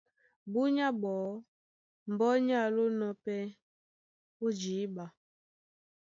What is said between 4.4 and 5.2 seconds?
ó jǐɓa,